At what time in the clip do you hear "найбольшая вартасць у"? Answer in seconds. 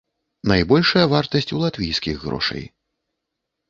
0.51-1.63